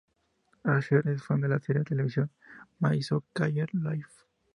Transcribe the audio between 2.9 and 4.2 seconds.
So-Called Life".